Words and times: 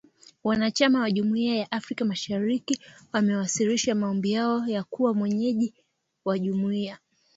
wanachama 0.43 0.99
wa 0.99 1.11
Jumuiya 1.11 1.55
ya 1.55 1.71
Afrika 1.71 2.05
Mashariki 2.05 2.81
wamewasilisha 3.13 3.95
maombi 3.95 4.31
yao 4.31 4.67
ya 4.67 4.83
kuwa 4.83 5.13
mwenyeji 5.13 5.73
wa 6.25 6.39
jumuiya 6.39 6.99